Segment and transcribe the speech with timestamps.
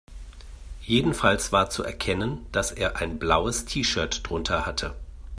[0.81, 4.95] Jedenfalls war zu erkennen, dass er ein blaues T-Shirt drunter hatte.